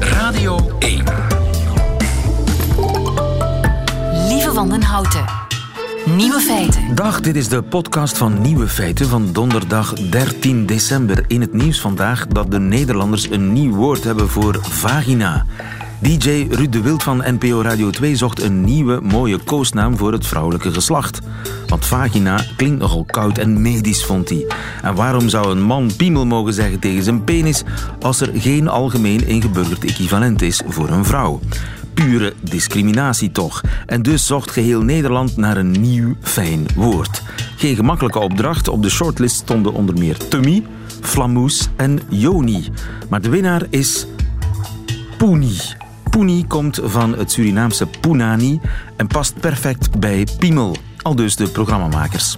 [0.00, 1.04] Radio 1.
[4.28, 5.24] Lieve Wandenhouten.
[6.04, 6.94] Nieuwe feiten.
[6.94, 11.24] Dag, dit is de podcast van Nieuwe Feiten van donderdag 13 december.
[11.26, 15.46] In het nieuws vandaag dat de Nederlanders een nieuw woord hebben voor vagina.
[16.04, 20.26] DJ Ruud de Wild van NPO Radio 2 zocht een nieuwe, mooie koosnaam voor het
[20.26, 21.20] vrouwelijke geslacht.
[21.66, 24.46] Want vagina klinkt nogal koud en medisch, vond hij.
[24.82, 27.62] En waarom zou een man piemel mogen zeggen tegen zijn penis
[28.00, 31.40] als er geen algemeen ingeburgerd equivalent is voor een vrouw?
[31.94, 33.60] Pure discriminatie toch.
[33.86, 37.22] En dus zocht geheel Nederland naar een nieuw, fijn woord.
[37.56, 38.68] Geen gemakkelijke opdracht.
[38.68, 40.66] Op de shortlist stonden onder meer tummy,
[41.00, 42.68] flamoes en joni.
[43.08, 44.06] Maar de winnaar is
[45.18, 45.83] Poenie.
[46.14, 48.60] Poenie komt van het Surinaamse Punani
[48.96, 50.76] en past perfect bij piemel.
[51.02, 52.34] Al dus de programmamakers.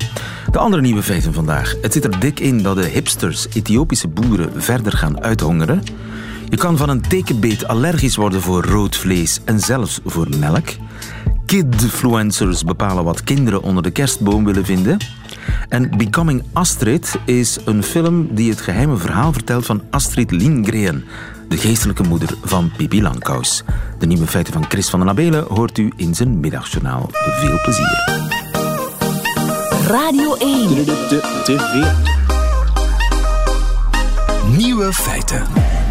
[0.51, 1.75] De andere nieuwe feiten vandaag.
[1.83, 5.83] Het zit er dik in dat de hipsters Ethiopische boeren verder gaan uithongeren.
[6.49, 10.69] Je kan van een tekenbeet allergisch worden voor rood vlees en zelfs voor melk.
[11.47, 14.99] Kidfluencers bepalen wat kinderen onder de kerstboom willen vinden.
[15.69, 21.05] En Becoming Astrid is een film die het geheime verhaal vertelt van Astrid Lindgren,
[21.49, 23.63] de geestelijke moeder van Pippi Langkous.
[23.99, 27.09] De nieuwe feiten van Chris van den Abelen hoort u in zijn middagjournaal.
[27.13, 28.25] Veel plezier.
[29.89, 30.69] Radio 1.
[34.57, 35.43] Nieuwe feiten.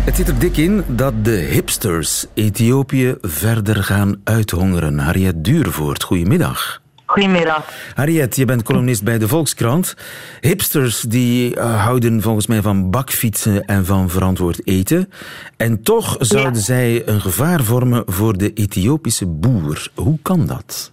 [0.06, 5.00] Het zit er dik in dat de hipsters Ethiopië verder gaan uithongeren.
[5.00, 6.84] Harriet Duurvoort, goedemiddag.
[7.06, 7.70] Goedemiddag.
[7.96, 9.96] Harriet, je bent columnist bij de Volkskrant.
[10.42, 15.12] Hipsters die eh, houden volgens mij van bakfietsen en van verantwoord eten.
[15.58, 19.88] En toch zouden zij een gevaar vormen voor de Ethiopische boer.
[19.96, 20.92] Hoe kan dat?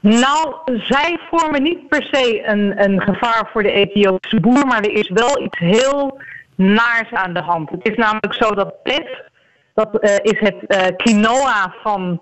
[0.00, 4.92] Nou, zij vormen niet per se een, een gevaar voor de Ethiopische boer, maar er
[4.92, 6.20] is wel iets heel
[6.54, 7.70] naars aan de hand.
[7.70, 9.30] Het is namelijk zo dat PET,
[9.74, 12.20] dat eh, is het eh, quinoa van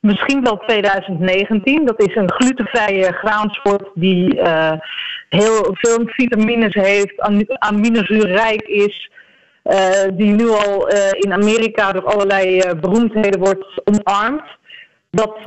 [0.00, 1.86] misschien wel 2019.
[1.86, 4.72] Dat is een glutenvrije graansoort die eh,
[5.28, 9.10] heel veel vitamines heeft, am- aminozuurrijk is.
[9.62, 14.42] eh, die nu al eh, in Amerika door allerlei beroemdheden wordt omarmd.
[15.10, 15.38] Dat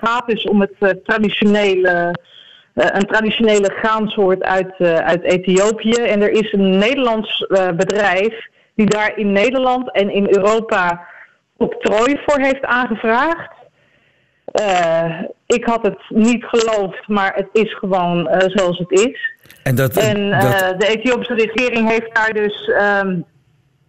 [0.00, 2.14] gaat dus om het traditionele,
[2.74, 5.92] een traditionele graansoort uit, uit Ethiopië.
[5.92, 7.46] En er is een Nederlands
[7.76, 11.06] bedrijf die daar in Nederland en in Europa
[11.56, 13.57] octrooi voor heeft aangevraagd.
[14.52, 19.32] Eh, ik had het niet geloofd, maar het is gewoon eh, zoals het is.
[19.62, 22.68] En dat, En eh, dat, de Ethiopische regering heeft daar dus.
[22.68, 23.20] ehm,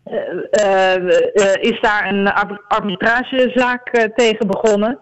[0.03, 0.95] eh, eh,
[1.33, 4.99] eh, is daar een ar- arbitragezaak tegen begonnen.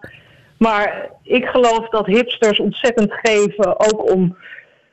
[0.58, 4.36] Maar ik geloof dat hipsters ontzettend geven, ook om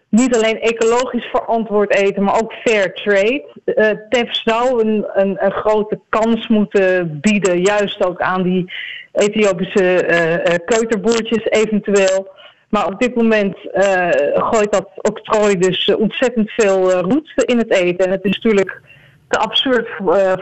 [0.09, 3.45] niet alleen ecologisch verantwoord eten, maar ook fair trade.
[3.65, 8.71] Eh TEF zou een, een, een grote kans moeten bieden, juist ook aan die
[9.15, 12.27] Ethiopische eh, eh, keuterboertjes eventueel.
[12.69, 18.05] Maar op dit moment eh, gooit dat octrooi dus ontzettend veel roet in het eten.
[18.05, 18.81] En het is natuurlijk
[19.29, 19.87] te absurd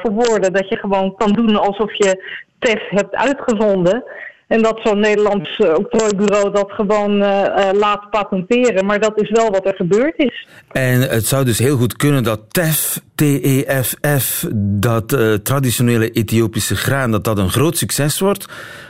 [0.02, 4.04] voor woorden dat je gewoon kan doen alsof je TEF hebt uitgevonden.
[4.54, 8.86] En dat zo'n Nederlands eh, octrooibureau dat gewoon eh, eh, laat patenteren.
[8.86, 10.48] Maar dat is wel wat er gebeurd is.
[10.72, 17.24] en het zou dus heel goed kunnen dat TEF, T-E-F-F, dat traditionele Ethiopische graan, dat
[17.24, 18.46] dat een groot succes wordt,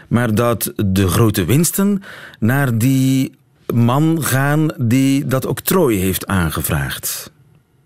[0.08, 2.04] maar dat de grote winsten
[2.40, 3.36] naar die
[3.74, 7.32] man gaan die dat octrooi heeft aangevraagd.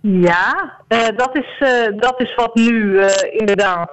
[0.02, 0.74] Ja,
[1.16, 1.64] dat, is,
[2.00, 3.02] dat is wat nu
[3.32, 3.92] inderdaad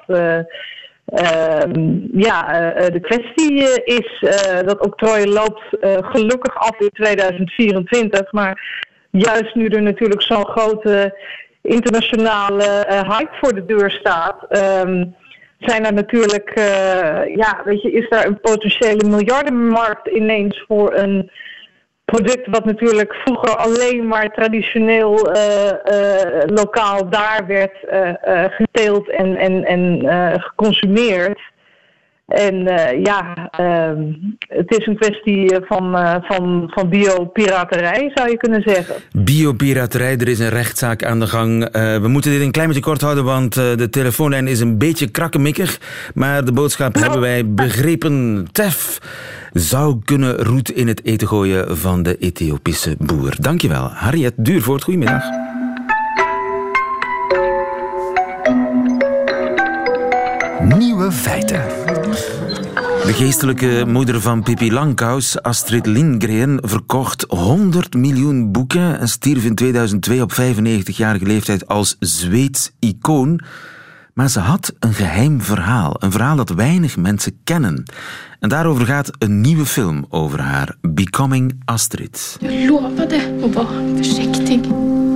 [2.13, 4.25] ja, eh, eh, de kwestie eh, is.
[4.65, 8.33] Dat octrooi loopt gelukkig af in 2024.
[8.33, 11.19] Maar juist nu er natuurlijk zo'n grote
[11.63, 14.45] internationale hype voor de deur staat.
[14.49, 15.05] ehm,
[15.59, 16.53] zijn er natuurlijk,
[17.35, 21.31] ja, weet je, is daar een potentiële miljardenmarkt ineens voor een
[22.05, 29.37] product wat natuurlijk vroeger alleen maar traditioneel eh, eh, lokaal daar werd eh, geteeld en,
[29.37, 30.03] en, en
[30.41, 31.53] geconsumeerd.
[32.27, 32.55] En
[33.03, 34.03] ja, ehm,
[34.39, 35.93] het is een kwestie van,
[36.23, 38.95] van, van biopiraterij, zou je kunnen zeggen.
[39.13, 41.69] Biopiraterij, er is een rechtszaak aan de gang.
[41.73, 45.81] We moeten dit een klein beetje kort houden, want de telefoonlijn is een beetje krakkemikkig.
[46.15, 48.47] Maar de boodschap hebben wij begrepen.
[48.53, 49.01] TEF
[49.55, 53.37] zou kunnen roet in het eten gooien van de Ethiopische boer.
[53.41, 53.89] Dankjewel.
[53.89, 55.23] Harriet Duurvoort, goedemiddag.
[60.79, 61.63] Nieuwe feiten.
[63.05, 69.55] De geestelijke moeder van Pippi Langkous, Astrid Lindgren, verkocht 100 miljoen boeken en stierf in
[69.55, 73.41] 2002 op 95-jarige leeftijd als Zweeds icoon.
[74.15, 75.97] Maar ze had een geheim verhaal.
[75.99, 77.85] Een verhaal dat weinig mensen kennen.
[78.41, 80.77] En daarover gaat een nieuwe film over haar.
[80.81, 82.37] Becoming Astrid.
[82.41, 84.61] Jag lovade att vara försiktig.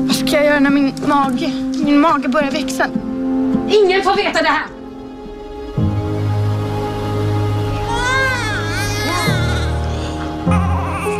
[0.06, 1.48] Vad ska jag göra när min mage,
[1.84, 2.86] min mage börjar växa?
[3.68, 4.66] Ingen får veta det här!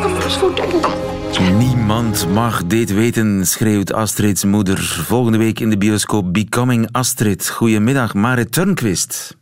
[0.02, 1.17] Kom så fort det går.
[1.36, 4.78] Niemand mag dit weten, schreeuwt Astrids moeder.
[5.06, 7.50] Volgende week in de bioscoop Becoming Astrid.
[7.50, 9.36] Goedemiddag, Marit Turnquist.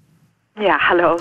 [0.55, 1.19] Ja, hallo.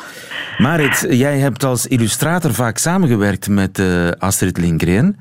[0.57, 5.19] Marit, jij hebt als illustrator vaak samengewerkt met uh, Astrid Lindgren.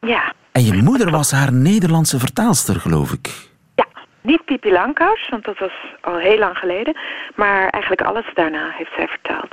[0.00, 0.32] Ja.
[0.52, 3.48] En je moeder was haar Nederlandse vertaalster, geloof ik.
[3.74, 3.86] Ja,
[4.20, 6.96] niet Pipi Langkous, want dat was al heel lang geleden.
[7.36, 9.52] Maar eigenlijk alles daarna heeft zij vertaald.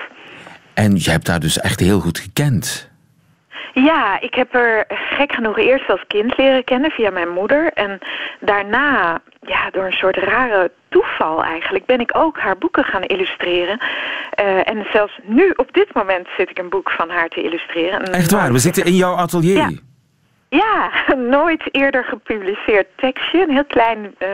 [0.73, 2.93] En je hebt haar dus echt heel goed gekend.
[3.83, 7.73] Ja, ik heb er gek genoeg eerst als kind leren kennen via mijn moeder.
[7.73, 7.99] En
[8.39, 13.79] daarna, ja, door een soort rare toeval eigenlijk, ben ik ook haar boeken gaan illustreren.
[14.39, 18.03] Uh, en zelfs nu, op dit moment, zit ik een boek van haar te illustreren.
[18.03, 18.51] Echt waar?
[18.51, 19.57] We zitten in jouw atelier.
[19.57, 19.69] Ja.
[20.49, 20.91] Ja,
[21.37, 23.41] nooit eerder gepubliceerd tekstje.
[23.41, 24.27] Een heel klein uh,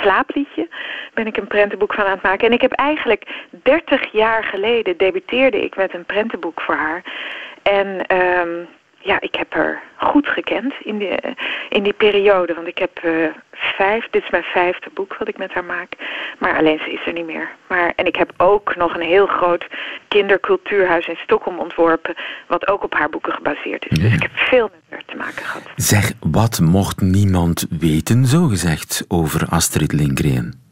[0.00, 0.68] slaapliedje
[1.14, 2.46] ben ik een prentenboek van aan het maken.
[2.46, 7.02] En ik heb eigenlijk 30 jaar geleden debuteerde ik met een prentenboek voor haar.
[7.62, 8.68] En um,
[9.08, 11.18] ja, ik heb haar goed gekend in die,
[11.68, 12.54] in die periode.
[12.54, 13.12] Want ik heb uh,
[13.52, 15.92] vijf, dit is mijn vijfde boek wat ik met haar maak.
[16.38, 17.48] Maar alleen ze is er niet meer.
[17.68, 19.66] Maar, en ik heb ook nog een heel groot
[20.08, 22.14] kindercultuurhuis in Stockholm ontworpen.
[22.46, 23.98] Wat ook op haar boeken gebaseerd is.
[23.98, 25.62] Dus ik heb veel met haar te maken gehad.
[25.76, 30.67] Zeg, wat mocht niemand weten, zo gezegd, over Astrid Lindgren?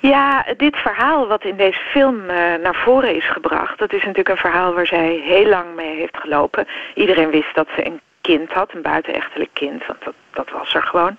[0.00, 2.30] Ja, dit verhaal wat in deze film uh,
[2.62, 3.78] naar voren is gebracht...
[3.78, 6.66] dat is natuurlijk een verhaal waar zij heel lang mee heeft gelopen.
[6.94, 10.82] Iedereen wist dat ze een kind had, een buitenechtelijk kind, want dat, dat was er
[10.82, 11.16] gewoon.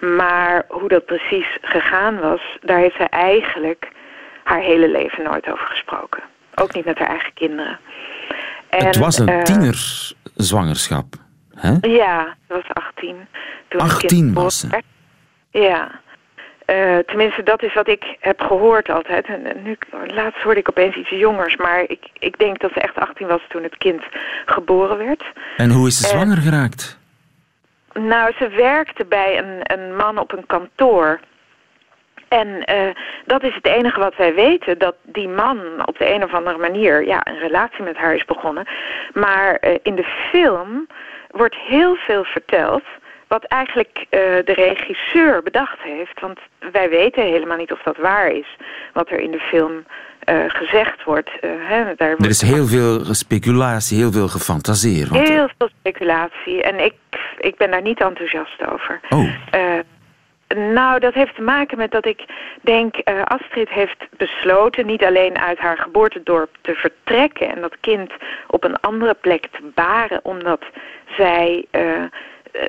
[0.00, 3.88] Maar hoe dat precies gegaan was, daar heeft zij eigenlijk
[4.44, 6.22] haar hele leven nooit over gesproken.
[6.54, 7.78] Ook niet met haar eigen kinderen.
[8.68, 11.14] En, het was een uh, tienerzwangerschap,
[11.54, 11.74] hè?
[11.80, 13.16] Ja, ze was 18.
[13.68, 14.82] Toen 18 was ze?
[15.50, 15.99] Ja.
[16.70, 19.26] Uh, tenminste, dat is wat ik heb gehoord altijd.
[19.26, 22.96] En nu, laatst hoorde ik opeens iets jongers, maar ik, ik denk dat ze echt
[22.96, 24.02] 18 was toen het kind
[24.46, 25.24] geboren werd.
[25.56, 26.98] En hoe is ze zwanger uh, geraakt?
[27.92, 31.20] Nou, ze werkte bij een, een man op een kantoor.
[32.28, 32.94] En uh,
[33.26, 36.58] dat is het enige wat wij weten, dat die man op de een of andere
[36.58, 38.66] manier ja, een relatie met haar is begonnen.
[39.12, 40.86] Maar in de film
[41.30, 42.82] wordt heel veel verteld
[43.30, 46.20] wat eigenlijk uh, de regisseur bedacht heeft.
[46.20, 46.38] Want
[46.72, 48.56] wij weten helemaal niet of dat waar is,
[48.92, 51.30] wat er in de film uh, gezegd wordt.
[51.40, 55.10] Uh, hè, daar er is heel veel speculatie, heel veel gefantaseerd.
[55.10, 56.94] Heel veel speculatie en ik,
[57.38, 59.00] ik ben daar niet enthousiast over.
[59.08, 59.28] Oh.
[60.56, 62.24] Nou, dat heeft te maken met dat ik
[62.60, 62.94] denk...
[62.96, 67.48] Uh, Astrid heeft besloten niet alleen uit haar geboortedorp te vertrekken...
[67.48, 68.12] en dat kind
[68.46, 70.20] op een andere plek te baren...
[70.22, 70.64] omdat
[71.16, 72.02] zij uh,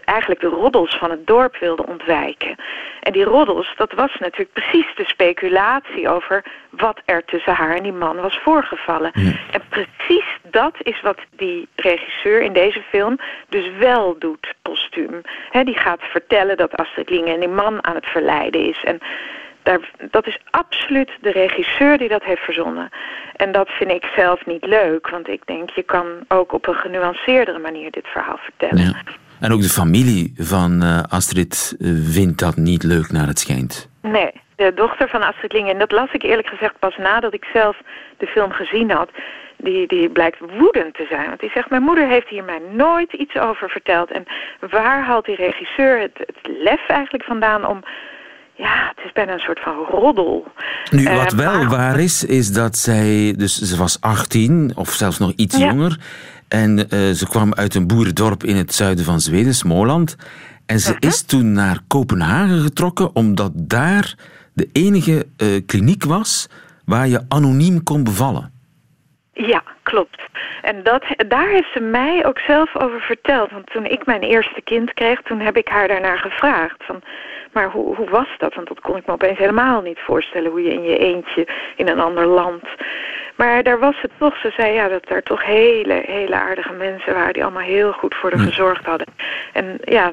[0.06, 2.56] eigenlijk de roddels van het dorp wilde ontwijken.
[3.00, 7.84] En die roddels, dat was natuurlijk precies de speculatie over wat er tussen haar en
[7.84, 9.12] die man was voorgevallen.
[9.14, 9.32] Ja.
[9.52, 13.20] En precies dat is wat die regisseur in deze film
[13.50, 15.22] dus wel doet, postuum.
[15.50, 18.84] He, die gaat vertellen dat Astrid Lingen en die man aan het verleiden is.
[18.84, 19.00] En
[19.64, 19.80] daar,
[20.12, 22.90] dat is absoluut de regisseur die dat heeft verzonnen.
[23.36, 26.76] En dat vind ik zelf niet leuk, want ik denk je kan ook op een
[26.76, 28.84] genuanceerdere manier dit verhaal vertellen.
[28.84, 29.02] Ja.
[29.42, 33.90] En ook de familie van uh, Astrid vindt dat niet leuk naar het schijnt.
[34.02, 35.74] Nee, de dochter van Astrid Lingen.
[35.74, 37.78] En dat las ik eerlijk gezegd pas nadat ik zelf
[38.18, 39.10] de film gezien had.
[39.58, 41.28] Die, die blijkt woedend te zijn.
[41.28, 44.12] Want die zegt, mijn moeder heeft hier mij nooit iets over verteld.
[44.12, 44.26] En
[44.70, 47.84] waar haalt die regisseur het, het lef eigenlijk vandaan om...
[48.56, 50.46] Ja, het is bijna een soort van roddel.
[50.92, 51.70] Nu, wat uh, wel maar...
[51.70, 53.34] waar is, is dat zij...
[53.38, 55.66] Dus ze was 18, of zelfs nog iets ja.
[55.66, 55.98] jonger...
[56.52, 60.16] En uh, ze kwam uit een boerendorp in het zuiden van Zweden, Småland.
[60.66, 61.10] En ze uh -huh.
[61.10, 64.16] is toen naar Kopenhagen getrokken, omdat daar
[64.54, 66.48] de enige uh, kliniek was
[66.86, 68.52] waar je anoniem kon bevallen.
[69.34, 70.22] Ja, klopt.
[70.62, 73.52] En dat, daar heeft ze mij ook zelf over verteld.
[73.52, 76.84] Want toen ik mijn eerste kind kreeg, toen heb ik haar daarnaar gevraagd.
[76.84, 77.02] Van,
[77.52, 78.54] maar hoe, hoe was dat?
[78.54, 80.52] Want dat kon ik me opeens helemaal niet voorstellen.
[80.52, 82.64] Hoe je in je eentje in een ander land...
[83.36, 87.14] Maar daar was het toch, ze zei ja, dat er toch hele, hele aardige mensen
[87.14, 87.34] waren...
[87.34, 88.46] die allemaal heel goed voor haar Hm.
[88.46, 89.08] gezorgd hadden.
[89.54, 90.12] En ja,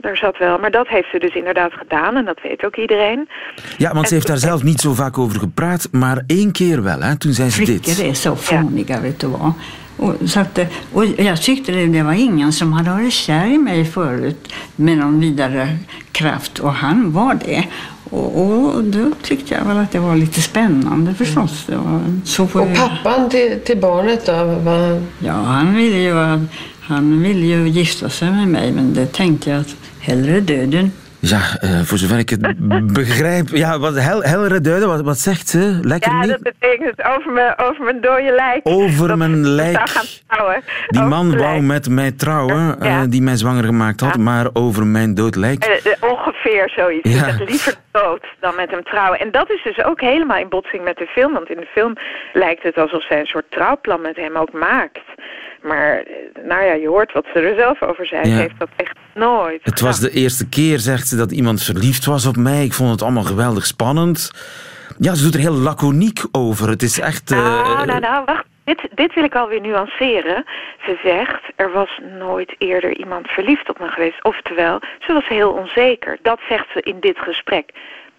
[0.00, 0.58] daar zat wel.
[0.58, 3.28] Maar dat heeft ze dus inderdaad gedaan en dat weet ook iedereen.
[3.76, 7.00] Ja, want ze heeft daar zelf niet zo vaak over gepraat, maar één keer wel,
[7.00, 7.16] hè?
[7.16, 7.84] toen zei ze dit.
[7.84, 9.52] Flickor är så fåniga, vet du vad.
[9.96, 10.58] Och, så att,
[10.92, 14.98] och jag tyckte det, det var ingen som hade varit kär i mig förut med
[14.98, 15.68] någon vidare
[16.12, 17.64] kraft och han var det.
[18.10, 21.64] Och, och då tyckte jag väl att det var lite spännande förstås.
[21.66, 24.44] Det var, så får Och pappan till, till barnet då?
[24.44, 26.46] Var, Ja, han ville ju,
[26.88, 30.92] han ville ju gifta sig med mig, men det tänkte jag att hellre döden.
[31.20, 32.40] Ja, eh, voor zover ik het
[33.00, 33.48] begrijp.
[33.48, 35.78] Ja, wat hel, hellere duiden, wat, wat zegt ze?
[35.82, 36.28] Lekker Ja, niet?
[36.30, 38.60] dat betekent over mijn, over mijn dode lijk.
[38.62, 39.76] Over Dat mijn lijk.
[39.76, 40.62] zou gaan trouwen.
[40.88, 41.62] Die Over man wou lijk.
[41.62, 45.64] met mij trouwen, eh, die mij zwanger gemaakt had, maar over mijn dood lijk.
[45.64, 47.10] Eh, ongeveer zoiets.
[47.12, 47.24] Ja.
[47.24, 49.20] Zegt liever dood dan met hem trouwen.
[49.20, 51.32] En dat is dus ook helemaal in botsing met de film.
[51.32, 51.92] Want in de film
[52.32, 54.98] lijkt het alsof zij een soort trouwplan met hem ook maakt.
[55.62, 58.28] Maar eh, nou ja, je hoort wat ze er zelf over zei.
[58.28, 58.34] Ja.
[58.34, 62.04] Ze heeft dat echt nooit Het was de eerste keer, zegt ze, dat iemand verliefd
[62.04, 62.64] was op mij.
[62.64, 64.30] Ik vond het allemaal geweldig spannend.
[64.98, 66.68] Ja, ze doet er heel laconiek over.
[66.68, 67.30] Het is echt...
[67.30, 68.44] Nou, nou, nou, wacht.
[68.64, 70.44] Dit, dit wil ik alweer nuanceren.
[70.84, 74.24] Ze zegt, er was nooit eerder iemand verliefd op me geweest.
[74.24, 76.18] Oftewel, ze was heel onzeker.
[76.22, 77.70] Dat zegt ze in dit gesprek.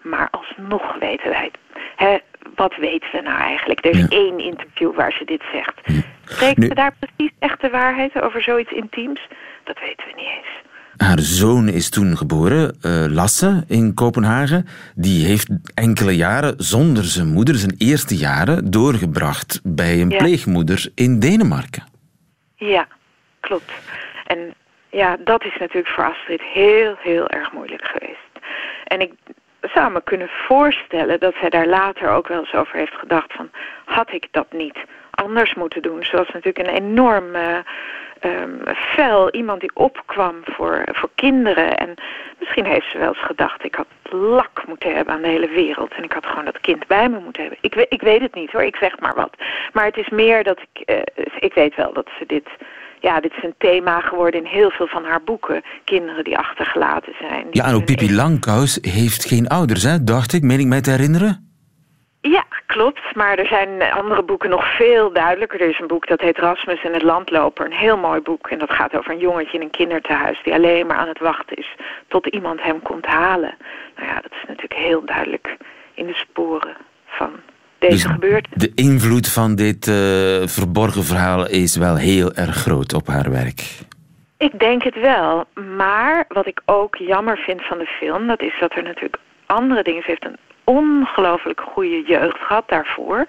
[0.02, 1.50] Maar alsnog weten wij
[1.96, 2.22] het.
[2.54, 3.84] Wat weten we nou eigenlijk?
[3.84, 4.08] Er is Ja.
[4.08, 6.04] één interview waar ze dit zegt.
[6.24, 9.20] Spreekt Nu- ze daar precies echt de waarheid over zoiets intiems?
[9.64, 10.68] Dat weten we niet eens.
[10.96, 14.66] Haar zoon is toen geboren, eh, Lasse, in Kopenhagen.
[14.94, 20.16] Die heeft enkele jaren zonder zijn moeder, zijn eerste jaren, doorgebracht bij een Ja.
[20.18, 21.84] pleegmoeder in Denemarken.
[22.56, 22.86] Ja,
[23.40, 23.72] klopt.
[24.26, 24.54] En
[24.90, 28.18] ja, dat is natuurlijk voor Astrid heel, heel erg moeilijk geweest.
[28.84, 29.12] En ik
[29.92, 33.50] me kunnen voorstellen dat zij daar later ook wel eens over heeft gedacht van...
[33.84, 34.78] had ik dat niet
[35.10, 36.04] anders moeten doen?
[36.04, 41.76] Ze was natuurlijk een enorm ehm, fel iemand die opkwam voor, voor kinderen.
[41.76, 41.94] En
[42.38, 43.64] misschien heeft ze wel eens gedacht...
[43.64, 45.92] ik had lak moeten hebben aan de hele wereld...
[45.92, 47.58] en ik had gewoon dat kind bij me moeten hebben.
[47.62, 49.34] Ik, ik weet het niet hoor, ik zeg maar wat.
[49.72, 50.80] Maar het is meer dat ik...
[50.80, 52.48] eh, ik weet wel dat ze dit
[53.00, 55.62] ja, dit is een thema geworden in heel veel van haar boeken.
[55.84, 57.46] Kinderen die achtergelaten zijn.
[57.50, 60.42] die Ja, en ook Pippi Langkous heeft geen ouders, hè, dacht ik.
[60.42, 61.48] Meen ik mij te herinneren?
[62.20, 63.14] Ja, klopt.
[63.14, 65.60] Maar er zijn andere boeken nog veel duidelijker.
[65.60, 67.66] Er is een boek dat heet Rasmus en het landloper.
[67.66, 68.48] Een heel mooi boek.
[68.48, 70.40] En dat gaat over een jongetje in een kinderthuis...
[70.44, 71.74] die alleen maar aan het wachten is
[72.08, 73.54] tot iemand hem komt halen.
[73.96, 75.56] Nou ja, dat is natuurlijk heel duidelijk
[75.94, 76.76] in de sporen
[77.06, 77.30] van
[77.80, 78.62] deze Dus gebeurtenis.
[78.62, 79.94] de invloed van dit eh,
[80.46, 83.78] verborgen verhaal is wel heel erg groot op haar werk.
[84.36, 85.44] Ik denk het wel.
[85.76, 88.26] Maar wat ik ook jammer vind van de film...
[88.26, 90.02] dat is dat er natuurlijk andere dingen...
[90.02, 93.24] Ze heeft een ongelooflijk goede jeugd gehad daarvoor.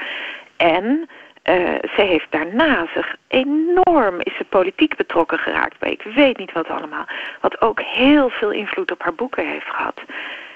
[0.58, 1.10] En
[1.42, 1.56] eh,
[1.96, 4.16] ze heeft daarna zich enorm...
[4.20, 7.06] is ze politiek betrokken geraakt bij ik weet niet wat allemaal.
[7.42, 10.02] Wat ook heel veel invloed op haar boeken heeft gehad.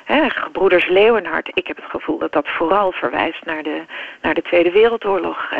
[0.06, 3.82] Hè, Gebroeders Leeuwenhard, ik heb het gevoel dat dat vooral verwijst naar de,
[4.22, 5.60] naar de Tweede Wereldoorlog, eh,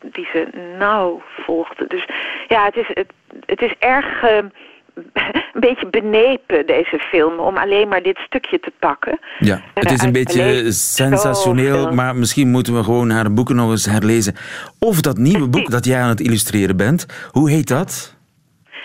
[0.00, 1.86] die ze nauw volgde.
[1.88, 2.06] Dus
[2.48, 3.12] ja, het is, het,
[3.46, 4.36] het is erg eh,
[5.54, 9.18] een beetje benepen, deze film, om alleen maar dit stukje te pakken.
[9.38, 13.70] Ja, het is een uit beetje sensationeel, maar misschien moeten we gewoon haar boeken nog
[13.70, 14.34] eens herlezen.
[14.78, 18.16] Of dat nieuwe boek dat jij aan het illustreren bent, hoe heet dat?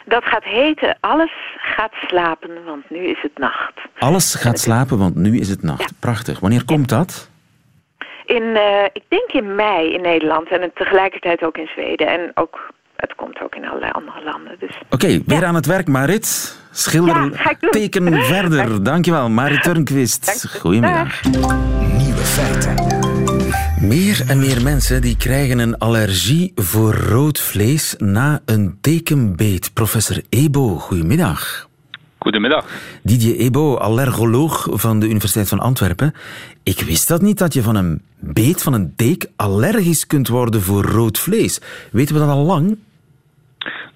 [0.05, 1.31] Dat gaat heten Alles
[1.77, 3.73] gaat slapen, want nu is het nacht.
[3.99, 5.93] Alles gaat slapen, want nu is het nacht.
[5.99, 6.39] Prachtig.
[6.39, 7.29] Wanneer komt dat?
[8.25, 12.07] In, eh, ik denk in mei in Nederland en tegelijkertijd ook in Zweden.
[12.07, 14.55] En ook, het komt ook in allerlei andere landen.
[14.59, 16.57] Dus Oké, weer aan het werk, Marit.
[16.71, 18.83] Schilder, Ja, teken verder.
[18.91, 20.47] Dankjewel, Marit Turnquist.
[20.59, 21.23] Goedemiddag.
[21.23, 22.96] Nieuwe feiten.
[23.81, 29.71] Meer en meer mensen die krijgen een allergie voor rood vlees na een tekenbeet.
[29.73, 31.69] Professor Ebo, goedemiddag.
[32.17, 32.65] Goedemiddag.
[33.03, 36.13] Didier Ebo, allergoloog van de Universiteit van Antwerpen.
[36.63, 40.61] Ik wist dat niet, dat je van een beet, van een teek, allergisch kunt worden
[40.61, 41.61] voor rood vlees.
[41.91, 42.77] Weten we dat al lang?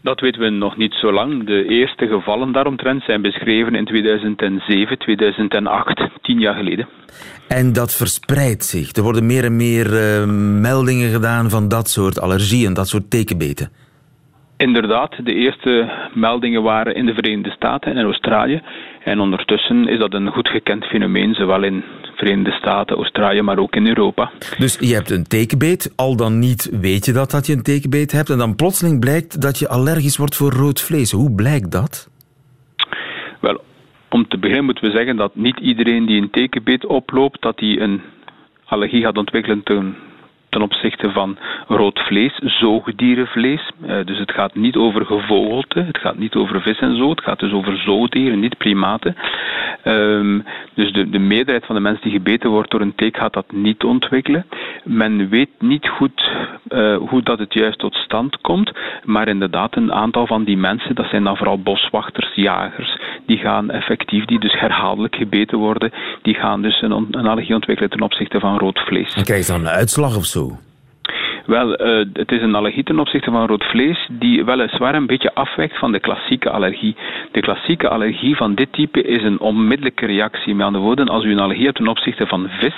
[0.01, 1.45] Dat weten we nog niet zo lang.
[1.45, 6.87] De eerste gevallen daaromtrent zijn beschreven in 2007, 2008, tien jaar geleden.
[7.57, 8.91] En dat verspreidt zich.
[8.91, 10.25] Er worden meer en meer eh,
[10.61, 13.69] meldingen gedaan van dat soort allergieën, dat soort tekenbeten.
[14.57, 18.61] Inderdaad, de eerste meldingen waren in de Verenigde Staten en in Australië.
[19.03, 23.57] En ondertussen is dat een goed gekend fenomeen, zowel in de Verenigde Staten, Australië, maar
[23.57, 24.31] ook in Europa.
[24.57, 28.11] Dus je hebt een tekenbeet, al dan niet weet je dat, dat je een tekenbeet
[28.11, 31.11] hebt, en dan plotseling blijkt dat je allergisch wordt voor rood vlees.
[31.11, 32.09] Hoe blijkt dat?
[33.39, 33.61] Wel,
[34.13, 37.79] om te beginnen moeten we zeggen dat niet iedereen die een tekenbeet oploopt, dat hij
[37.79, 38.01] een
[38.65, 39.95] allergie gaat ontwikkelen ten
[40.51, 43.71] ten opzichte van rood vlees, zoogdierenvlees.
[43.85, 47.23] Uh, dus het gaat niet over gevogelte, het gaat niet over vis en zo, het
[47.23, 49.15] gaat dus over zoogdieren, niet primaten.
[49.83, 50.43] Um,
[50.73, 53.51] dus de, de meerderheid van de mensen die gebeten wordt door een teek gaat dat
[53.51, 54.45] niet ontwikkelen.
[54.83, 56.29] Men weet niet goed
[56.69, 58.71] uh, hoe dat het juist tot stand komt,
[59.03, 63.69] maar inderdaad een aantal van die mensen, dat zijn dan vooral boswachters, jagers, die gaan
[63.69, 65.91] effectief, die dus herhaaldelijk gebeten worden,
[66.21, 69.13] die gaan dus een, een allergie ontwikkelen ten opzichte van rood vlees.
[69.13, 70.40] En krijg je dan een uitslag of zo?
[70.41, 70.70] dazu.
[71.45, 75.33] Wel, uh, het is een allergie ten opzichte van rood vlees die weliswaar een beetje
[75.33, 76.95] afwijkt van de klassieke allergie.
[77.31, 80.55] De klassieke allergie van dit type is een onmiddellijke reactie.
[80.55, 82.75] Met andere woorden, als u een allergie hebt ten opzichte van vis,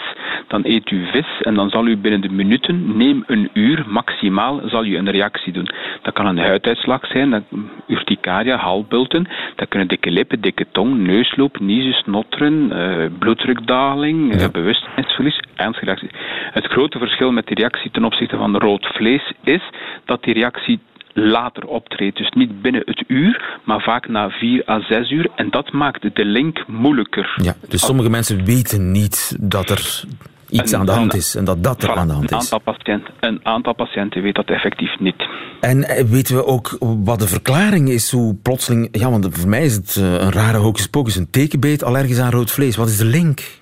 [0.48, 4.62] dan eet u vis en dan zal u binnen de minuten, neem een uur maximaal,
[4.66, 5.70] zal u een reactie doen.
[6.02, 7.44] Dat kan een huiduitslag zijn, dat,
[7.88, 14.42] urticaria, halbulten, dat kunnen dikke lippen, dikke tong, neusloop, niezen, snotteren, uh, bloeddrukdaling, ja.
[14.42, 16.12] uh, bewustzijnsverlies, ernstige reacties.
[16.52, 19.62] Het grote verschil met die reactie ten opzichte van rood vlees is
[20.06, 20.80] dat die reactie
[21.14, 22.18] later optreedt.
[22.18, 25.30] Dus niet binnen het uur, maar vaak na vier à zes uur.
[25.36, 27.34] En dat maakt de link moeilijker.
[27.42, 30.04] Ja, dus sommige mensen weten niet dat er
[30.50, 32.52] iets een, aan de hand is en dat dat er aan de hand een is.
[32.52, 35.28] Aantal patiënten, een aantal patiënten weet dat effectief niet.
[35.60, 38.88] En eh, weten we ook wat de verklaring is, hoe plotseling...
[38.92, 42.52] Ja, want voor mij is het een rare hocus pocus, een tekenbeet allergisch aan rood
[42.52, 42.76] vlees.
[42.76, 43.62] Wat is de link?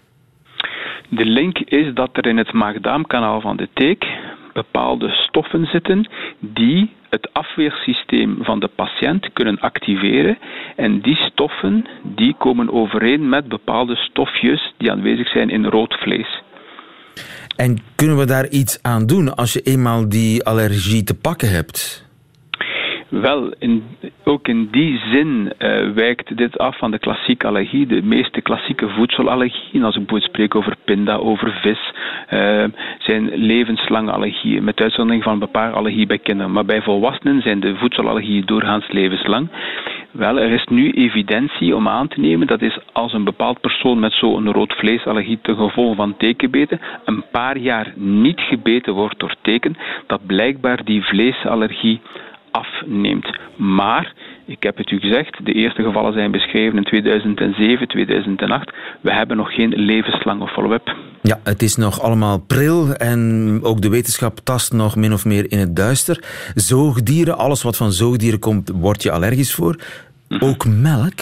[1.10, 4.06] De link is dat er in het maag-darmkanaal van de teek
[4.54, 10.38] bepaalde stoffen zitten die het afweersysteem van de patiënt kunnen activeren.
[10.76, 16.42] En die stoffen die komen overeen met bepaalde stofjes die aanwezig zijn in rood vlees.
[17.56, 22.10] En kunnen we daar iets aan doen als je eenmaal die allergie te pakken hebt?
[23.12, 23.84] Wel, in,
[24.24, 28.90] ook in die zin uh, wijkt dit af van de klassieke allergie, de meeste klassieke
[28.90, 29.84] voedselallergieën.
[29.84, 31.94] Als ik bijvoorbeeld spreek over pinda, over vis,
[32.34, 32.64] uh,
[33.00, 36.52] zijn levenslange allergieën, met uitzondering van een paar allergieën bij kinderen.
[36.52, 39.50] Maar bij volwassenen zijn de voedselallergieën doorgaans levenslang.
[40.12, 44.00] Wel, er is nu evidentie om aan te nemen dat is als een bepaald persoon
[44.00, 49.36] met zo'n rood vleesallergie te gevolg van tekenbeten een paar jaar niet gebeten wordt door
[49.42, 49.78] teken,
[50.08, 52.02] dat blijkbaar die vleesallergie
[52.52, 53.40] afneemt.
[53.56, 54.14] Maar,
[54.46, 58.72] ik heb het u gezegd, de eerste gevallen zijn beschreven in 2007, 2008.
[59.02, 60.96] We hebben nog geen levenslange follow-up.
[61.22, 65.52] Ja, het is nog allemaal pril en ook de wetenschap tast nog min of meer
[65.52, 66.24] in het duister.
[66.56, 69.76] Zoogdieren, alles wat van zoogdieren komt, word je allergisch voor.
[70.28, 70.50] Mm-hmm.
[70.50, 71.20] Ook melk.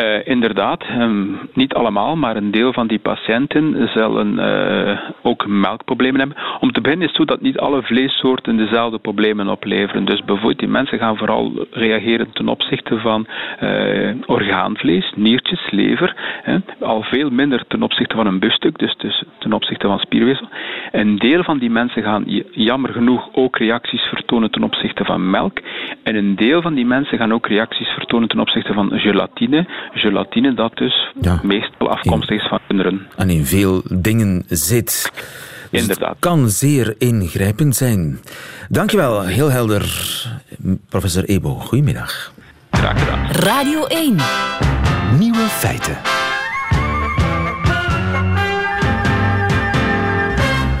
[0.00, 6.18] Uh, inderdaad, um, niet allemaal, maar een deel van die patiënten zullen uh, ook melkproblemen
[6.20, 6.36] hebben.
[6.60, 10.04] Om te beginnen is het zo dat niet alle vleessoorten dezelfde problemen opleveren.
[10.04, 13.26] Dus bijvoorbeeld die mensen gaan vooral reageren ten opzichte van
[13.62, 19.24] uh, orgaanvlees, niertjes, lever, hè, al veel minder ten opzichte van een busstuk, dus, dus
[19.38, 20.48] ten opzichte van spierweefsel.
[20.92, 25.58] Een deel van die mensen gaan jammer genoeg ook reacties vertonen ten opzichte van melk.
[26.02, 30.54] En een deel van die mensen gaan ook reacties vertonen ten opzichte van gelatine, gelatine
[30.54, 31.40] dat dus ja.
[31.42, 33.06] meestal afkomstig is van runderen.
[33.16, 35.12] En in veel dingen zit.
[35.70, 36.08] Dus Inderdaad.
[36.08, 38.18] Het kan zeer ingrijpend zijn.
[38.68, 39.82] Dankjewel, heel helder,
[40.88, 41.54] professor Ebo.
[41.54, 42.32] Goedemiddag.
[42.70, 43.30] Graag gedaan.
[43.30, 44.16] Radio 1.
[45.18, 45.96] Nieuwe feiten.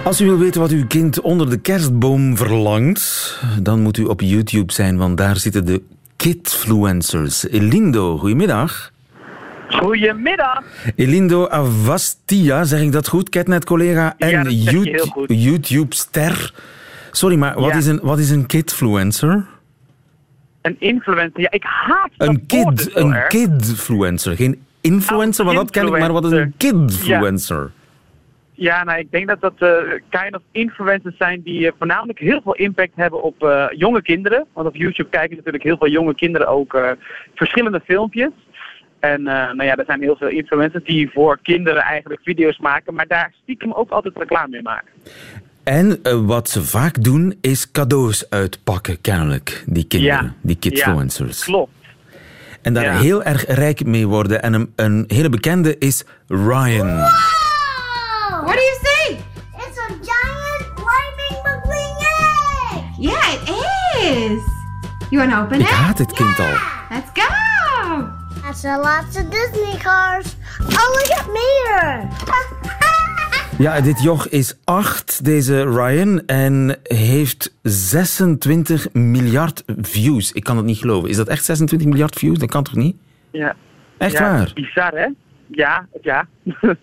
[0.04, 4.20] Als u wil weten wat uw kind onder de kerstboom verlangt, dan moet u op
[4.20, 5.82] YouTube zijn, want daar zitten de
[6.16, 7.48] kidfluencers.
[7.48, 8.92] Elindo, goedemiddag.
[9.70, 10.62] Goedemiddag.
[10.96, 13.28] Elindo Avastia, zeg ik dat goed?
[13.28, 16.54] Catnet-collega en ja, YouTube, YouTube-ster.
[17.10, 17.76] Sorry, maar wat, Ja.
[17.76, 19.46] is een, wat is een kidfluencer?
[20.62, 21.40] Een influencer.
[21.40, 24.36] Ja, ik haat dat Een woord kid, dus een kidfluencer.
[24.36, 27.70] Geen influencer, want dat ken ik, maar wat is een kidfluencer?
[28.52, 29.68] Ja, nou, ik denk dat dat eh
[30.08, 34.46] kind of influencers zijn die eh, voornamelijk heel veel impact hebben op eh, jonge kinderen.
[34.52, 36.78] Want op YouTube kijken natuurlijk heel veel jonge kinderen ook
[37.34, 38.30] verschillende filmpjes.
[39.00, 42.94] En eh, nou ja, er zijn heel veel influencers die voor kinderen eigenlijk video's maken,
[42.94, 44.88] maar daar stiekem ook altijd reclame mee maken.
[45.64, 50.32] En eh, wat ze vaak doen, is cadeaus uitpakken, kennelijk, die kinderen, Ja.
[50.40, 51.44] die kidfluencers.
[51.44, 51.72] Klopt.
[52.62, 52.98] En daar Ja.
[52.98, 54.42] heel erg rijk mee worden.
[54.42, 56.96] En een, een hele bekende is Ryan.
[56.96, 59.16] What do you see?
[59.56, 62.82] It's a giant flaming McQueen egg!
[62.98, 63.48] Yeah, it
[64.04, 64.42] is!
[65.10, 65.72] You want to open Ik it?
[65.72, 66.52] haat dit kind al.
[66.90, 68.19] Let's go!
[68.50, 70.36] Lots of Disney cars.
[70.60, 72.08] Oh, look at me!
[73.58, 80.32] Ja, dit joch is acht, deze Ryan, en heeft 26 miljard views.
[80.32, 81.08] Ik kan het niet geloven.
[81.08, 82.38] Is dat echt 26 miljard views?
[82.38, 82.96] Dat kan toch niet?
[83.30, 83.56] Ja.
[83.98, 84.50] Echt ja, waar?
[84.54, 85.06] Bizar, hè?
[85.46, 86.26] Ja, ja.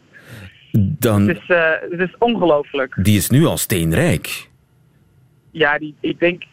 [0.99, 2.95] Dan, Het is, eh, het is ongelooflijk.
[3.01, 4.49] die is nu al steenrijk.
[5.51, 6.43] Ja, die, ik denk,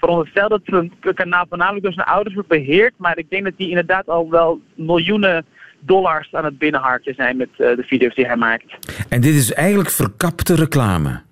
[0.00, 2.92] veronderstel dat zo'n kanaal voornamelijk door zijn ouders wordt beheerd.
[2.96, 5.44] Maar ik denk dat die inderdaad al wel miljoenen
[5.78, 8.64] dollars aan het binnenharken zijn met eh, de video's die hij maakt.
[9.08, 11.22] En dit is eigenlijk verkapte reclame.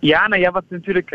[0.00, 1.10] Ja, nou ja, wat natuurlijk.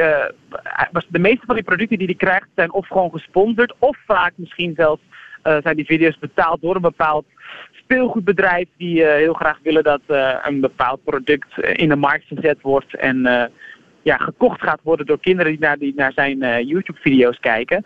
[0.91, 4.33] was de meeste van die producten die hij krijgt zijn of gewoon gesponsord, of vaak
[4.35, 5.01] misschien zelfs
[5.41, 7.25] eh, zijn die video's betaald door een bepaald
[7.71, 10.01] speelgoedbedrijf die heel graag willen dat
[10.43, 13.51] een bepaald product in de markt gezet wordt en
[14.05, 17.85] ja, gekocht gaat worden door kinderen die naar, die naar zijn eh, YouTube-video's kijken.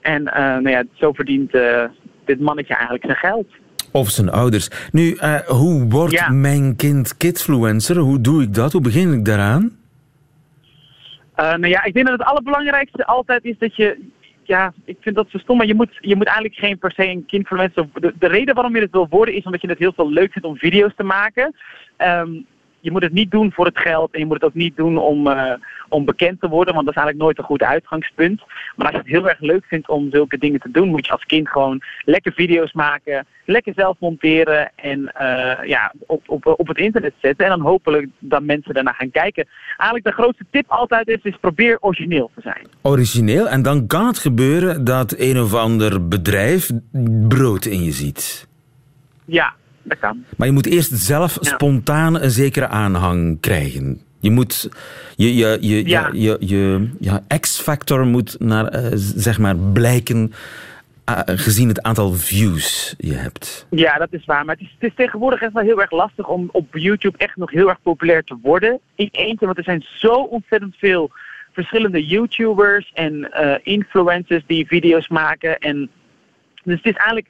[0.00, 1.84] En eh, nou ja, zo verdient eh,
[2.24, 3.46] dit mannetje eigenlijk zijn geld.
[3.92, 4.88] Of zijn ouders.
[4.92, 7.96] Nu, hoe wordt mijn kind kidfluencer?
[7.96, 8.72] Hoe doe ik dat?
[8.72, 9.78] Hoe begin ik daaraan?
[11.34, 13.98] Nou ja, ik denk dat het allerbelangrijkste altijd is dat je.
[14.42, 17.06] Ja, ik vind dat zo stom, maar je moet, je moet eigenlijk geen per se
[17.06, 17.86] een kindfluencer.
[17.94, 20.32] De, de reden waarom je het wil worden is omdat je het heel veel leuk
[20.32, 21.54] vindt om video's te maken.
[21.96, 22.30] Ehm,
[22.80, 24.98] je moet het niet doen voor het geld en je moet het ook niet doen
[24.98, 25.52] om, eh,
[25.88, 28.42] om bekend te worden, want dat is eigenlijk nooit een goed uitgangspunt.
[28.76, 31.12] Maar als je het heel erg leuk vindt om zulke dingen te doen, moet je
[31.12, 36.68] als kind gewoon lekker video's maken, lekker zelf monteren en eh, ja, op, op, op
[36.68, 37.44] het internet zetten.
[37.44, 39.46] En dan hopelijk dat mensen daarna gaan kijken.
[39.76, 42.66] Eigenlijk de grootste tip altijd is, is probeer origineel te zijn.
[42.82, 43.48] Origineel.
[43.48, 46.70] En dan kan het gebeuren dat een of ander bedrijf
[47.28, 48.48] brood in je ziet.
[49.24, 50.24] Ja, dat kan.
[50.36, 54.00] Maar je moet eerst zelf spontaan een zekere aanhang krijgen.
[54.20, 54.68] Je moet...
[55.16, 56.10] Je, je, je, ja.
[56.12, 60.32] je, je, ja, X-factor moet naar, eh, zeg maar, blijken
[61.04, 63.66] eh, gezien het aantal views je hebt.
[63.70, 64.44] Ja, dat is waar.
[64.44, 67.36] Maar het is, het is tegenwoordig echt wel heel erg lastig om op YouTube echt
[67.36, 68.80] nog heel erg populair te worden.
[68.94, 71.10] In eentje, want er zijn zo ontzettend veel
[71.52, 75.58] verschillende YouTubers en eh, influencers die video's maken.
[75.58, 75.90] En
[76.64, 77.28] dus het is eigenlijk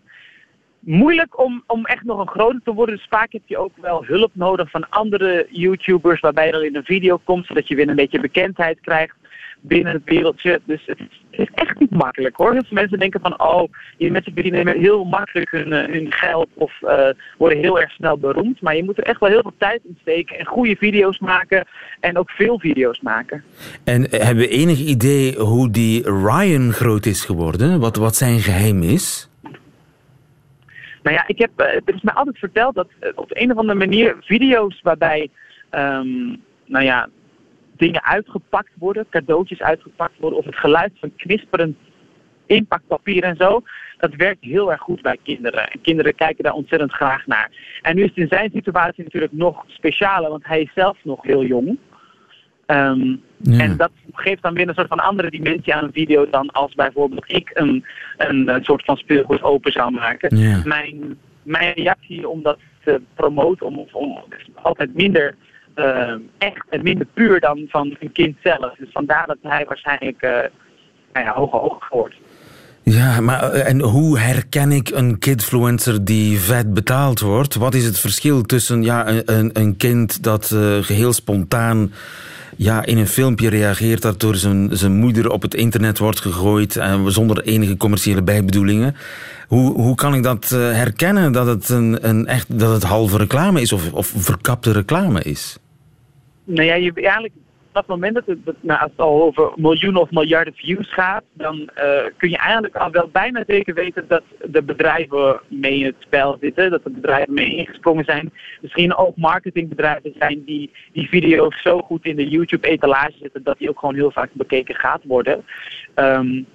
[0.81, 2.95] moeilijk om, om echt nog een groter te worden.
[2.95, 6.77] Dus vaak heb je ook wel hulp nodig van andere YouTubers waarbij je dan in
[6.77, 9.15] een video komt, zodat je weer een beetje bekendheid krijgt
[9.61, 10.61] binnen het wereldje.
[10.65, 10.99] Dus het
[11.31, 12.53] is, echt niet makkelijk hoor.
[12.53, 16.49] Heel veel mensen denken van, oh, die mensen verdienen heel makkelijk hun, eh, hun geld
[16.55, 18.61] of uh, worden heel erg snel beroemd.
[18.61, 21.67] Maar je moet er echt wel heel veel tijd in steken en goede video's maken
[22.01, 23.45] en ook veel video's maken.
[23.85, 27.81] En hebben we enig idee hoe die Ryan groot is geworden?
[27.81, 29.30] Wat, wat zijn geheim is?
[31.03, 33.57] Nou ja, ik heb, uh, er is mij altijd verteld dat uh, op een of
[33.59, 35.29] andere manier video's waarbij,
[35.71, 37.09] um, nou ja,
[37.77, 41.77] dingen uitgepakt worden, cadeautjes uitgepakt worden, of het geluid van knisperend
[42.47, 43.63] inpakpapier en zo,
[43.99, 45.71] dat werkt heel erg goed bij kinderen.
[45.71, 47.51] En kinderen kijken daar ontzettend graag naar.
[47.83, 51.23] En nu is het in zijn situatie natuurlijk nog specialer, want hij is zelf nog
[51.23, 51.79] heel jong.
[52.71, 53.59] Um, ja.
[53.59, 56.75] En dat geeft dan weer een soort van andere dimensie aan een video dan als
[56.75, 57.85] bijvoorbeeld ik een,
[58.17, 60.37] een, een soort van speelgoed open zou maken.
[60.37, 60.63] Ja.
[60.65, 65.35] Mijn, mijn reactie om dat te promoten, om, om is altijd minder
[65.77, 68.75] uh, echt en minder puur dan van een kind zelf.
[68.79, 70.31] Dus vandaar dat hij waarschijnlijk uh,
[71.13, 72.15] nou ja, hoge ogen wordt.
[72.83, 77.55] Ja, maar en hoe herken ik een kidfluencer die vet betaald wordt?
[77.55, 81.93] Wat is het verschil tussen ja, een, een kind dat uh, geheel spontaan
[82.63, 86.77] ja, in een filmpje reageert dat door zijn, zijn moeder op het internet wordt gegooid
[86.77, 88.97] en zonder enige commerciële bijbedoelingen.
[89.49, 93.17] Hoe, hoe kan ik dat uh, herkennen dat het, een, een echt, dat het halve
[93.17, 95.59] reclame is of, of verkapte reclame is?
[96.45, 97.33] Nou ja, je, eigenlijk
[97.73, 102.31] dat moment dat het, nou, al over miljoenen of miljarden views gaat, dan uh, kun
[102.31, 106.71] je eigenlijk al wel bijna zeker weten dat de bedrijven mee in het spel zitten,
[106.71, 108.33] dat de bedrijven mee ingesprongen zijn.
[108.61, 113.69] Misschien ook marketingbedrijven zijn die die video's zo goed in de YouTube-etalage zetten dat die
[113.69, 115.45] ook gewoon heel vaak bekeken gaat worden.
[115.95, 116.47] Um,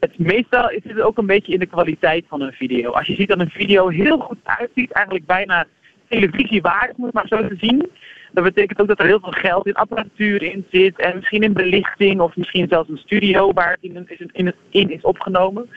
[0.00, 2.90] het, meestal is het ook een beetje in de kwaliteit van een video.
[2.90, 5.66] Als je ziet dat een video heel goed uitziet, eigenlijk bijna
[6.08, 7.90] televisiewaardig, moet maar zo te zien.
[8.34, 10.98] Dat betekent ook dat er heel veel geld in apparatuur in zit.
[10.98, 15.02] En misschien in belichting of misschien zelfs een studio waar het in, in, in is
[15.02, 15.68] opgenomen.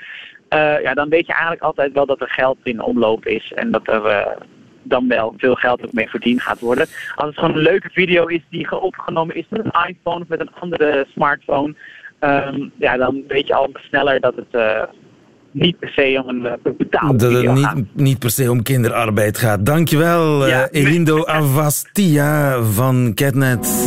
[0.49, 3.51] Uh, ja, dan weet je eigenlijk altijd wel dat er geld in omloop is.
[3.55, 4.27] En dat er uh,
[4.83, 6.87] dan wel veel geld ook mee verdiend gaat worden.
[7.15, 10.39] Als het gewoon een leuke video is die opgenomen is met een iPhone of met
[10.39, 11.75] een andere smartphone.
[12.19, 14.47] Um, ja, dan weet je al sneller dat het...
[14.51, 14.83] Uh,
[15.59, 19.37] niet per se om een uh, betaalde Dat het niet, niet, per se om kinderarbeid
[19.37, 19.65] gaat.
[19.65, 23.85] Dankjewel, ja, uh, Elindo Avastia van Catnet.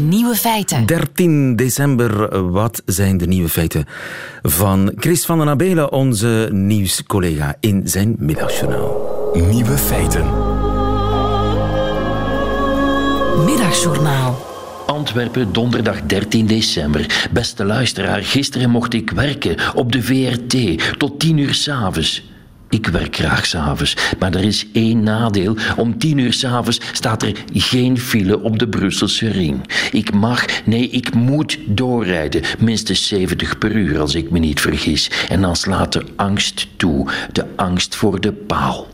[0.00, 0.86] Nieuwe feiten.
[0.86, 3.84] 13 december, wat zijn de nieuwe feiten
[4.42, 9.30] van Chris van den Abelen, onze nieuwscollega in zijn middagjournaal.
[9.50, 10.24] Nieuwe feiten.
[13.44, 14.47] Middagjournaal.
[14.88, 17.28] Antwerpen, donderdag 13 december.
[17.30, 22.22] Beste luisteraar, gisteren mocht ik werken op de VRT tot 10 uur s'avonds.
[22.68, 25.56] Ik werk graag s'avonds, maar er is één nadeel.
[25.76, 29.60] Om tien uur s'avonds staat er geen file op de Brusselse ring.
[29.92, 32.42] Ik mag, nee, ik moet doorrijden.
[32.58, 35.10] Minstens 70 per uur, als ik me niet vergis.
[35.28, 37.08] En dan slaat de angst toe.
[37.32, 38.86] De angst voor de paal.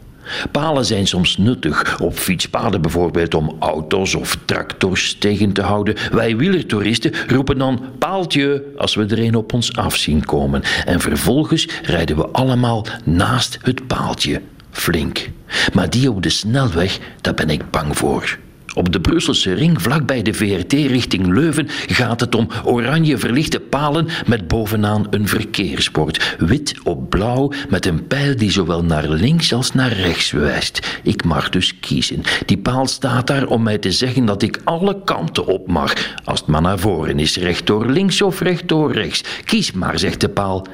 [0.50, 5.94] Palen zijn soms nuttig, op fietspaden bijvoorbeeld om auto's of tractors tegen te houden.
[6.12, 10.62] Wij wielertoeristen roepen dan paaltje als we er een op ons af zien komen.
[10.84, 14.40] En vervolgens rijden we allemaal naast het paaltje.
[14.70, 15.30] Flink.
[15.72, 18.38] Maar die op de snelweg, daar ben ik bang voor.
[18.74, 24.08] Op de Brusselse ring, vlakbij de VRT richting Leuven, gaat het om oranje verlichte palen
[24.26, 26.36] met bovenaan een verkeersbord.
[26.38, 31.00] Wit op blauw met een pijl die zowel naar links als naar rechts wijst.
[31.02, 32.22] Ik mag dus kiezen.
[32.46, 35.92] Die paal staat daar om mij te zeggen dat ik alle kanten op mag.
[36.24, 39.24] Als het maar naar voren is, rechtdoor links of rechtdoor rechts.
[39.44, 40.66] Kies maar, zegt de paal.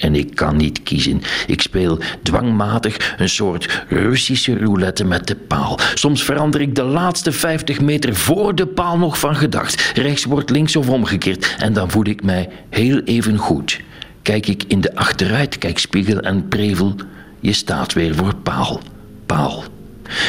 [0.00, 1.22] En ik kan niet kiezen.
[1.46, 5.78] Ik speel dwangmatig een soort Russische roulette met de paal.
[5.94, 9.92] Soms verander ik de laatste 50 meter voor de paal nog van gedacht.
[9.94, 11.56] Rechts wordt links of omgekeerd.
[11.58, 13.80] En dan voel ik mij heel even goed.
[14.22, 16.94] Kijk ik in de achteruitkijkspiegel en prevel.
[17.40, 18.80] Je staat weer voor paal.
[19.26, 19.64] Paal.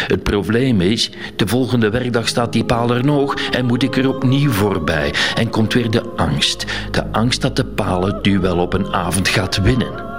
[0.07, 4.09] Het probleem is, de volgende werkdag staat die paal er nog en moet ik er
[4.09, 5.13] opnieuw voorbij.
[5.35, 6.65] En komt weer de angst.
[6.91, 10.09] De angst dat de paal het duel op een avond gaat winnen.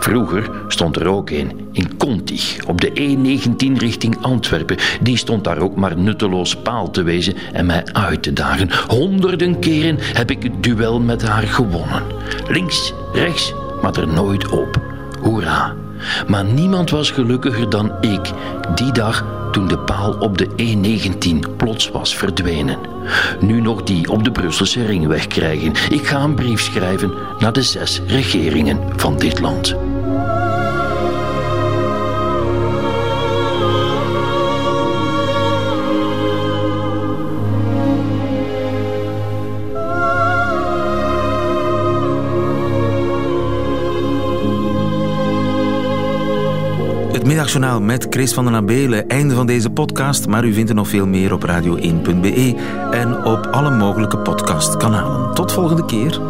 [0.00, 4.76] Vroeger stond er ook een, in Conti, op de E19 richting Antwerpen.
[5.00, 8.70] Die stond daar ook maar nutteloos paal te wezen en mij uit te dagen.
[8.88, 12.02] Honderden keren heb ik het duel met haar gewonnen.
[12.48, 14.80] Links, rechts, maar er nooit op.
[15.20, 15.89] Hoera!
[16.26, 18.32] Maar niemand was gelukkiger dan ik
[18.74, 22.78] die dag toen de paal op de E19 plots was verdwenen.
[23.40, 25.72] Nu nog die op de Brusselse ringweg krijgen.
[25.90, 29.76] Ik ga een brief schrijven naar de zes regeringen van dit land.
[47.30, 49.08] Middagjournaal met Chris van den Abelen.
[49.08, 52.54] Einde van deze podcast, maar u vindt er nog veel meer op radio1.be
[52.90, 55.34] en op alle mogelijke podcastkanalen.
[55.34, 56.20] Tot volgende keer.